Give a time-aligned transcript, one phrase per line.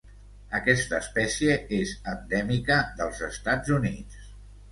[0.59, 4.27] Aquesta espècie és endèmica dels Estats Units.